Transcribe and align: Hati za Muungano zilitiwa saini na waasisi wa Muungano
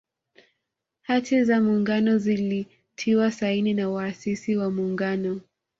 Hati 1.01 1.43
za 1.43 1.61
Muungano 1.61 2.17
zilitiwa 2.17 3.31
saini 3.31 3.73
na 3.73 3.89
waasisi 3.89 4.57
wa 4.57 4.71
Muungano 4.71 5.41